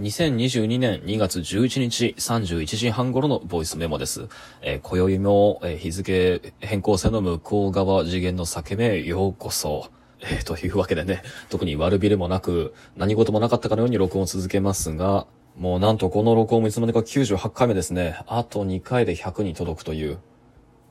[0.00, 4.26] 2022年2月11日31時半頃のボイスメモです。
[4.60, 9.90] えー、今宵も、えー日付変更線の向こう側次元の裂け目へようこそ。
[10.20, 18.18] えーというわけでね、特に悪びれもなく、何事もなかったかのように録音を続けますが、もうなんとこの録音もいつまでか98回目ですね。
[18.26, 20.18] あと2回で100に届くという。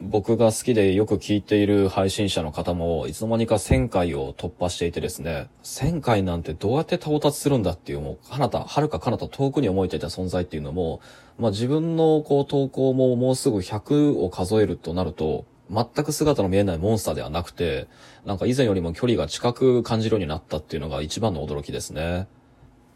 [0.01, 10.99] 僕が好きでよく聞いている配信者の方も、いつの間にか1000回を突破していてですね、1000回なんてどうやって到達するんだっていう、もう、かなた、はるかかなた遠くに思えていた存在っていうのも、
[11.39, 17.87] まあ自分のこう投稿ももうすぐ100を数えるとなると、全く姿の見えないモンスターではなくて、
[18.25, 22.27] なんか以前よりも距離が近く感じるようになったっていうのが一番の驚きですね。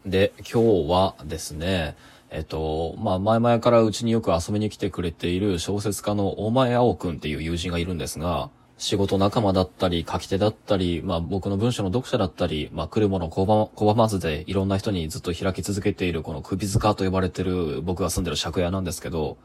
[0.04, 1.96] で、今日はですね、
[2.30, 19.36] えっと、まあ、前々からうちによく遊びに来てくれている小説家の大前青くんっていう友人がいるんですが、仕事仲間だったり、書き手だったり、まあ僕の文章の読者だったり、まあ来るもの拒ま拒まずでいろんな人にずっと開き続けているこの首塚と呼ばれてる僕が住んでる借家なんですけど、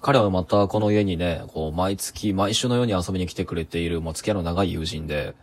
[0.00, 5.34] 彼はまたこの家にね、こう毎月毎週のように遊びに来てくれているもう付き合いの長い友人で、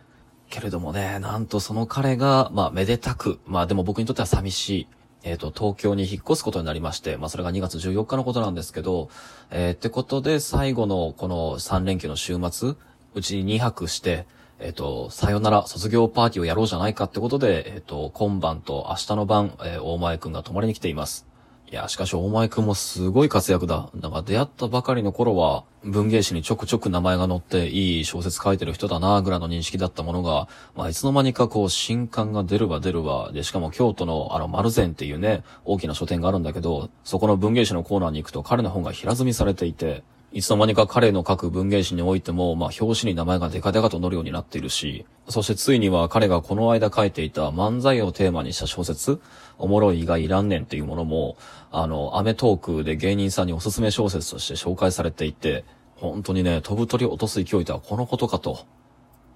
[0.50, 4.88] けれどもね、なんとその彼が、まあめでたく、まあでも僕にとっては寂しい、
[5.22, 9.08] えっ、と、東京に引っ越すことになりまして、まあそれが2月14日のことなんですけど、
[9.50, 12.74] えーってことで最後のこの3連休の週末、
[13.14, 14.26] うちに2泊して、
[14.58, 21.26] えっ、と、さよなら卒業パーティーをやろうじゃないかってことで、えっ、と、今晩と明日の晩、えー大前くんが泊まりに来ています。
[21.68, 23.90] いや、しかし、お前くんもすごい活躍だ。
[24.00, 33.32] なんか出会ったばかりの頃は、文芸誌にちょくちょく名前が載って、いい小説書いてる人だな、ぐらいの認識だったものが、まあ、いつの間にかこう、新刊が出るわ出るわ。
[33.32, 40.04] で、しかも京都の、あの、丸善っていうね、大きな書店があるんだけど、そこの文芸誌のコーナーに行くと、彼の本が平積みされていて、
[40.36, 49.18] いつの間にか彼の書く文芸誌においても、まあ、表紙に名前がデカデカと載るようになっているし、そしてついには彼がこの間書いていた漫才をテーマにした小説、
[49.56, 51.38] おもろい以外いらんねんっていうものも、
[51.70, 55.64] あの、アメトークで芸人さんにおすすめ小説として紹介されていて、
[55.94, 58.58] 本当にね、飛ぶ鳥を落とす勢いとはこのことかと。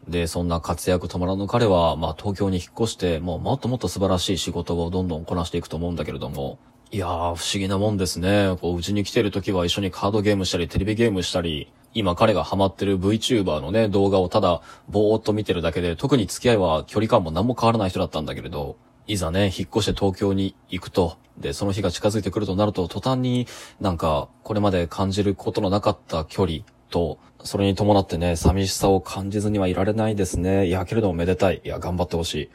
[0.06, 6.58] で、そんな活躍止まらぬ彼は、まあ東京に引っ越して、もうもっともっと素晴らしい仕事をどんどんこなしていくと思うんだけれども、
[6.92, 8.56] いやー、不思議なもんですね。
[8.60, 23.46] こう、うちに来てる時は一緒にカードゲームしたり、テレビゲームしたり、今彼がハマってる VTuber のね、動画をただ、ぼーっと見てるだけで、特に付き合いは距離感も何も変わらない人だったんだけれど、いざね、引っ越して東京に行くと、で、その日が近づいてくるとなると、途端に
[23.80, 30.66] なんか、これまで感じることのなかった距離と、それに伴ってね、寂しさを感じずにはいられないですね。
[30.66, 31.60] いや、けれどもめでたい。
[31.64, 32.50] いや、頑張ってほしい。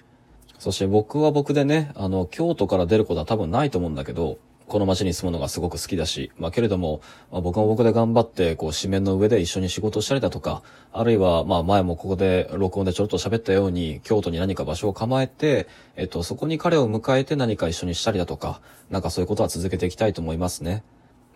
[0.59, 7.01] そして僕は僕でね、あの、京都から出ることは多分ないと思うんだけど、この街に住むのがすごく好きだし、まあけれども、
[7.31, 20.83] まあ、僕も僕で頑張って、こう、紙面の上で一緒に仕事したりだとか、あるいは、まあ前もここで録音でちょろっと喋ったように、京都に何か場所を構えて、えっと、そこに彼を迎えて何か一緒にしたりだとか、なんかそういうことは続けていきたいと思いますね。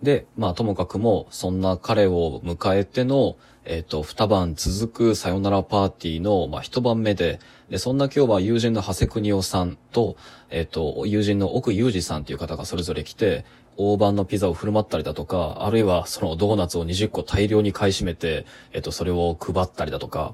[0.01, 3.35] で、まあ、ともかくも、そんな彼を迎えての、
[3.71, 10.17] えっ、と、二晩続くさよならパーティーの、まあ、一晩目で、で、そんな今日は友人の長谷邦夫さんと、
[10.49, 13.45] えっ、と、友人の奥裕二さんという方がそれぞれ来て、
[13.77, 20.33] 大判のピザを振る舞ったりだとか、あるいはそのドーナツを20個大量に買い占めて、えっ、と、それを配ったりだとか、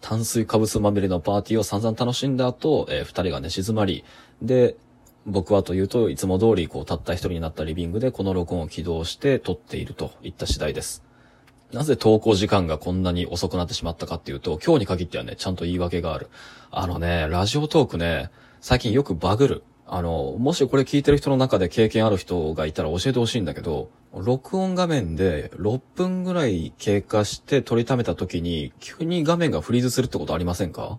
[0.00, 4.04] 炭水化物まみれのパーティーを散々楽しんだ後、えー二人が寝静まり、
[4.40, 4.76] で、
[5.26, 11.09] 僕はというといつも通りこうたった一人になったリビングでこの録音を起動して撮っているといった次第です。
[11.72, 16.28] なぜ投稿時間がこんなに遅くなってしまったかっていうと、今日に限ってはね、ちゃんと言い訳がある。
[16.70, 19.62] あのね、ラジオトークね、最近よくバグる。
[19.86, 30.98] あの、もしこれ聞いてる人の中で経験ある人がいたら教えてほしいんだけど、録音画面で6分ぐらい経過して撮りためた時に、急に画面がフリーズするってことありませんか？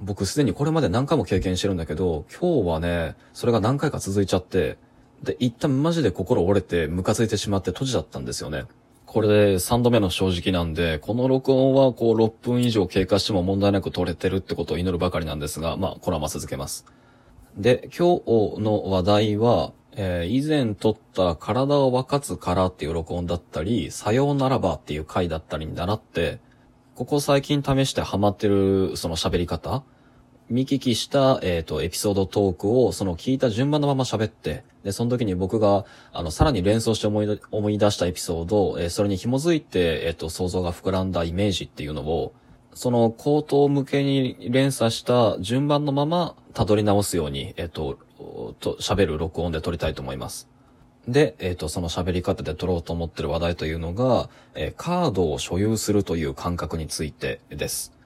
[0.00, 4.78] 僕すでにこれまで何回も経験してるんだけど、今日はね、それが何回か続いちゃって、
[5.22, 8.64] で、一旦マジで心折れてムカついてしまって閉じちゃったんですよね。
[9.10, 16.86] これで3度目の正直なんで、この録音はこう6分以上経過しても問題なく撮れてるってことを祈るばかりなんですが、まあ、これはま続けます。
[17.56, 26.38] で、今日の話題は、えー以前撮った体を分かつからっていう録音だったり、さようならばっていう回だったりに習って、
[26.94, 29.82] ここ最近試してハマってるその喋り方
[30.50, 42.32] 見聞きした、えっ、と、エピソードトークを、その聞いた順番のまま喋って、で、その時に僕が、あの、さらに連想して思い出思い出したエピソード、えーそれに紐づいて、えっ、と、想像が膨らんだイメージっていうのを、
[42.74, 48.00] その口頭向けに連鎖した順番のまま、辿り直すように、えっ、と、
[48.58, 50.48] と、喋る録音で撮りたいと思います。
[51.06, 57.99] で、えっ、と、その喋り方で撮ろうと思ってる話題というのが、えーカードを所有するという感覚についてです。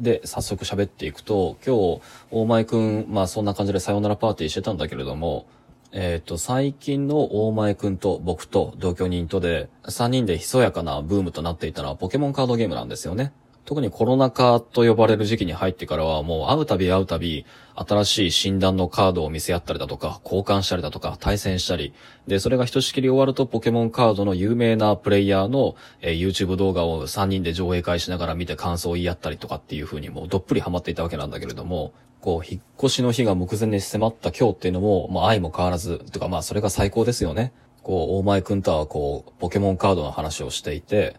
[0.00, 2.00] で、早速喋っていくと、今日、
[2.30, 5.46] 大前くん、まあそんな感じでさよならパーティーしてたんだけれども、
[5.92, 13.32] えっ、と、最近の大前くんと僕と同居人とで、3人でひそやかなブームとなっていたのはポケモンカードゲームなんですよね。
[13.64, 21.94] 特にコロナ禍と呼ばれる時期に入ってからはもう会うたび会うたび新しい診断のカードを見せ合ったりだとか交換したりだとか対戦したり。
[22.26, 37.52] でそれがひとしきり終わるとポケモンカードの有名なプレイヤーの、えー YouTube 動画を3人で上映会しながら見て感想を言い合ったりとかっていう風にもうどっぷりハマっていたわけなんだけれどもこう引っ越しの日が目前に迫った今日っていうのもまあ愛も変わらずとかまあそれが最高ですよね。
[37.82, 41.16] こう大前くんとはこうポケモンカードの話をしていて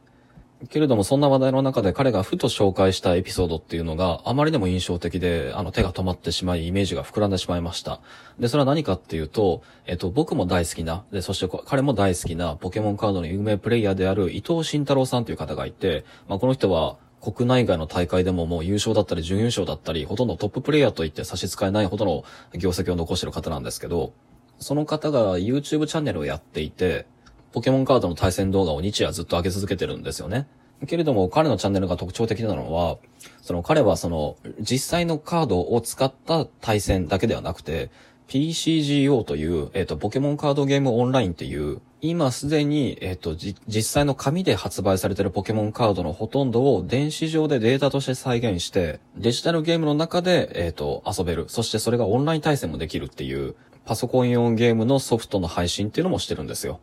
[0.69, 7.99] けれども、そんな話題の中で彼がふと紹介したエピソードっていうのがあまりにも印象的で、あの手が止まってしまい、イメージが膨らんでしまいました。
[8.39, 22.23] で、それは何かっていうと、えっと、僕も大好きな、で、そして彼も大好きなポケモンカードの有名プレイヤーである伊藤慎太郎さんという方がいて、まあ、この人は、国内外の大会でももう優勝だったり準優勝だったり、ほとんどトッププレイヤーといって差し支えないほどの
[22.53, 24.13] 業績を残している方なんですけど、
[24.59, 27.07] その方が YouTube チャンネルをやっていて、
[27.55, 30.45] ポケモンカードの対戦動画を日夜ずっと上げ続けてるんですよね。
[30.87, 32.97] けれども彼のチャンネルが特徴的なのは、
[33.41, 37.91] その彼はその実際のカードを使った対戦だけではなくて、
[38.27, 51.45] PCGO という、えっ、と、ポケモンカードゲームオンラインっていう、今すでに、えっ、と、実際の紙で発売されてるポケモンカードのほとんどを電子上でデータとして再現して、デジタルゲームの中で、えっ、と、遊べる。
[51.47, 53.55] そしてそれがオンライン対戦もできるっていう、
[53.85, 56.79] パソコン用ゲームのソフトの配信っていうのもしてるんですよ。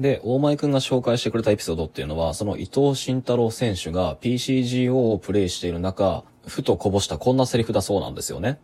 [0.00, 8.58] で、大前くんが紹介してくれたエピソードっていうのは、その伊藤慎太郎選手が PCGO をプレイしている中、ふとこぼしたこんなセリフだそうなんですよね。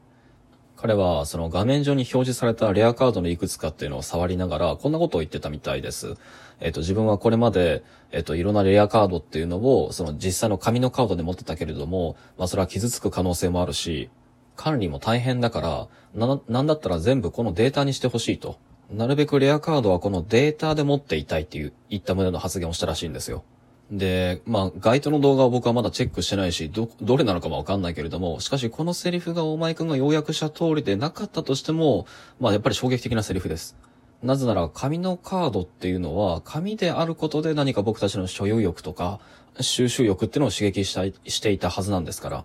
[0.76, 6.16] 彼はその画面上に表示されたレアカードのいくつかっていうのを触りながら、こんなことを言ってたみたいです。
[6.58, 14.10] えっ、と、自分はこれまで、えっ、と、いろんなレアカードっていうのを、その実際の紙のカードで持ってたけれども、まあそれは傷つく可能性もあるし、
[14.56, 18.58] 管理も大変だから、な、なんだったら全部このデータにしてほしいと。
[18.90, 23.44] なるべくレアカードはこのデータで持っていたいっていう、言った旨の発言をしたらしいんですよ。
[23.92, 32.06] で、まあ、該当の動画を僕はまだチェックしてないし、ど、どれなのかもわかんないけれども、しかしこのセリフが大前くんが要約した通りでなかったとしても、
[32.40, 33.76] まあ、やっぱり衝撃的なセリフです。
[34.22, 39.20] なぜなら、紙のカードっていうのは、紙であることで何か僕たちの所有欲とか、
[39.60, 42.44] 収集欲っていうのを刺激したい、していたはずなんですから。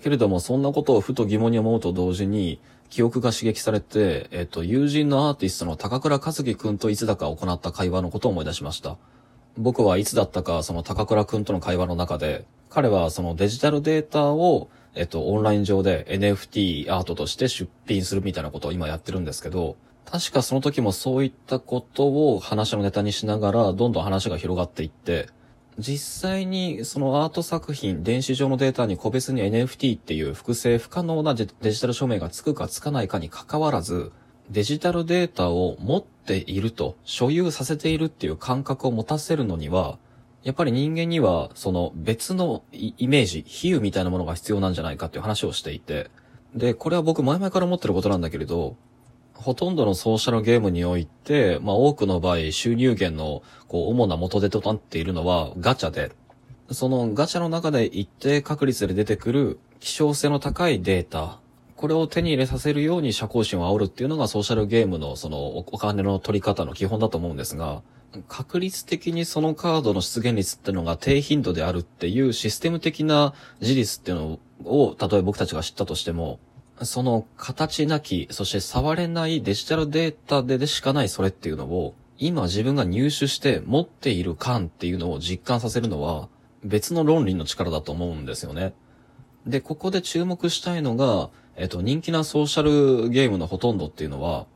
[0.00, 2.60] けれども、そんなことをふと疑問に思うと同時に、
[2.90, 8.96] 記憶が刺激されて、えっと、友人のアーティストの高倉和樹くんといつだか行った会話のことを思い出しました。
[9.58, 25.28] 僕はいつだったか、その高倉くんとの会話の中で、彼はそのデジタルデータを、えっと、オンライン上で NFT アートとして出品するみたいなことを今やってるんですけど、確かその時もそういったことを話のネタにしながら、どんどん話が広がっていって、
[25.78, 34.12] 実際にそのアート作品、電子上のデータに個別に NFT っていう複製不可能なデジタル署名がつくかつかないかに関わらず、
[34.50, 39.98] デジタルデータを持っていると、所有させているっていう感覚を持たせるのには、
[40.44, 46.10] やっぱり人間にはその別のイイメージ、比喩みたいなものが必要なんじゃないかっていう話をしていて、
[46.54, 48.76] で、これは僕前々から思ってることなんだけれど、
[49.36, 56.12] ほとんどのソーシャルゲームにおいて、まあ多くの場合収入源のこう主な元手となっているのはガチャで、
[56.70, 61.38] そのガチャの中で一定確率で出てくる希少性の高いデータ、
[61.76, 67.82] これを手に入れさせるように社交心を煽るっていうのがソーシャルゲームのそのお金の取り方の基本だと思うんですが、
[68.28, 76.38] 確率的にそのカードの出現率っていうのが低頻度であるっていうシステム的な事実っていうのを、例えば僕たちが知ったとしても、
[76.82, 86.28] その形なき、そして触れないデジタルデータででしかないそれっていうのを、今自分が入手して持っている感っていうのを実感させるのは、
[86.64, 88.74] 別の論理の力だと思うんですよね。
[89.46, 94.46] で、ここで注目したいのが、えっと、人気なソーシャルゲームのほとんどっていうのは、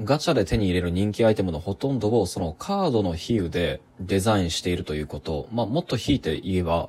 [0.00, 5.48] ガチャで手に入れる人気アイテムのほとんどをそのカードの比喩でデザインしているということ。
[5.52, 6.88] まあ、もっと引いて言えば、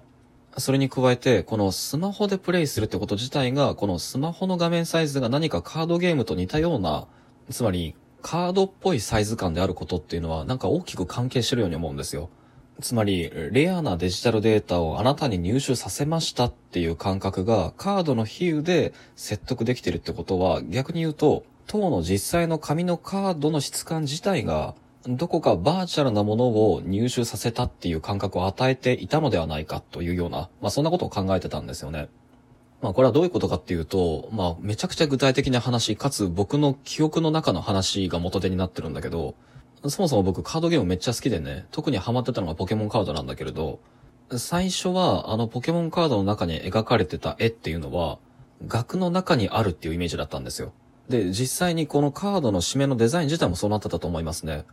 [0.57, 7.07] それに加えて、このスマホでプレイするってこと自体が、このスマホの画面サイズが何かカードゲームと似たような、
[7.49, 12.29] つまり、カードっぽいサイズ感であることっていうのは、なんか大きく関係してるように思うんですよ。
[12.81, 24.75] つまり、レアなデジタルデータをあなたに入手させましたっていう感覚が、カードの比喩で説得できてるってことは、逆に言うと、当の実際の紙のカードの質感自体が、
[25.07, 32.07] どこかバーチャルなものを入手させたっていう感覚を与えていたのではないかというような、まあそんなことを考えてたんですよね。
[32.81, 39.35] まあこれはどういうことかっていうと、まあめちゃくちゃ具体的な話、かつ僕の記憶の中の話が元手になってるんだけど、
[39.87, 43.79] そもそも僕カードゲームめっちゃ好きでね、特にハマってたのがポケモンカードなんだけれど、
[44.37, 48.19] 最初はあのポケモンカードの中に描かれてた絵っていうのは、
[48.65, 50.71] 額の中にあるっていうイメージだったんですよ。
[51.09, 54.63] で、実際にこのカードの締めのデザイン自体もそうなってたと思いますね。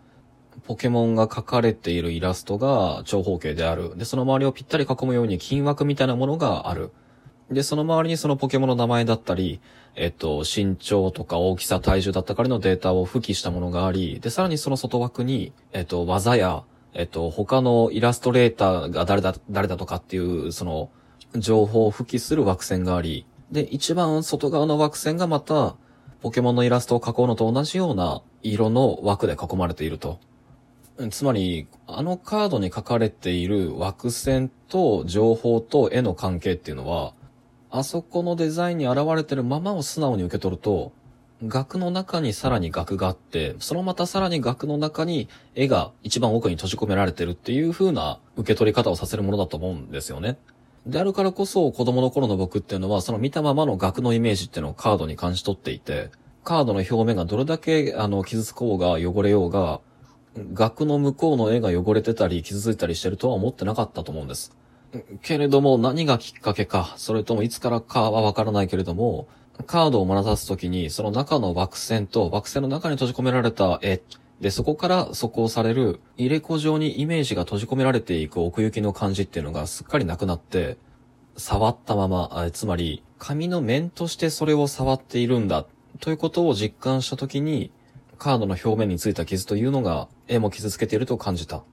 [0.64, 3.96] ポケモンが描かれているイラストが長方形である。
[3.96, 6.92] で、その周りをぴったり囲むように金枠みたいなものがある。
[7.50, 9.60] で、その周りにそのポケモンの名前だったり、
[9.96, 16.62] えっと、身長とか大きさ、体重だったかりのデータを付記したものがあり、で、さらにその外枠に、えっと、技や、
[16.94, 20.90] えっと、他のイラストレーターが誰だ、誰だとかっていう、その、
[21.36, 25.76] 情報を付記する枠線があり、で、一番外側の枠線がまた、
[26.20, 30.20] ポケモンのイラストを囲うのと同じような色の枠で囲まれていると。
[31.08, 37.14] つまり、あのカードに書かれている枠線と情報と絵の関係っていうのは、
[37.70, 40.92] あそこのデザインに現れてるままを素直に受け取ると、
[41.46, 50.36] 額の中にさらに額があって、そのまたさらに額の中に絵が一番奥に閉じ込められてるっていう風な受け取り方をさせるものだと思うんですよね。
[50.86, 56.10] であるからこそ子供の頃の僕っていうのはその見たままの額のイメージっていうのをカードに感じ取っていて、
[56.44, 59.80] カードの表面がどれだけあの傷つこうが汚れようが、
[60.52, 64.56] 額の向こうの絵が汚れてたり傷ついたりしてるとは思ってなかったと思うんです。
[65.22, 69.28] けれども何がきっかけか、それともいつからかはわからないけれども、
[69.66, 74.00] カードをまなざすときに、その中の枠線と枠線の中に閉じ込められた絵、
[74.40, 80.78] で、そこから素行される、入れ子状にイメージが閉じ込められていく奥行きの感じっていうのがすっかりなくなって、
[81.36, 85.66] 触ったまま、つまり、紙の面としてそれを触っているんだ、
[86.00, 87.70] ということを実感したときに、
[88.18, 91.64] カードの表面についた傷というのが、絵も傷つけていると感じた。